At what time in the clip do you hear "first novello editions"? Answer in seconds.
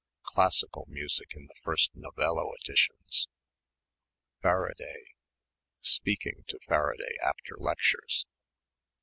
1.61-3.27